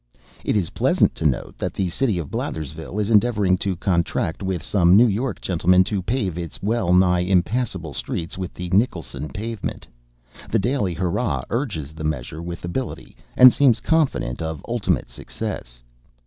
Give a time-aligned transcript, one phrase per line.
[0.43, 4.63] It is pleasant to note that the city of Blathersville is endeavoring to contract with
[4.63, 9.85] some New York gentlemen to pave its well nigh impassable streets with the Nicholson pavement.
[10.49, 15.83] The Daily Hurrah urges the measure with ability, and seems confident of ultimate success.